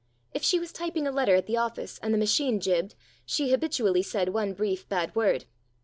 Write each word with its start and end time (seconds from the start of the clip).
If 0.33 0.41
she 0.43 0.59
was 0.59 0.71
typing 0.73 1.05
a 1.05 1.11
letter 1.11 1.35
at 1.35 1.45
the 1.45 1.57
office 1.57 1.99
and 2.01 2.11
the 2.11 2.17
machine 2.17 2.59
jibbed, 2.59 2.95
she 3.23 3.51
habitually 3.51 4.01
said 4.01 4.29
one 4.29 4.53
brief 4.53 4.89
bad 4.89 5.15
word. 5.15 5.45